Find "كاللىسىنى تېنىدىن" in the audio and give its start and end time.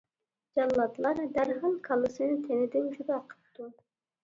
1.89-2.91